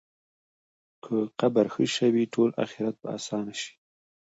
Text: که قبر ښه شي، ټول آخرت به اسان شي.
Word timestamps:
که 1.03 1.15
قبر 1.39 1.65
ښه 1.73 1.85
شي، 1.95 2.23
ټول 2.33 2.49
آخرت 2.63 2.95
به 3.01 3.07
اسان 3.17 3.47
شي. 3.59 3.71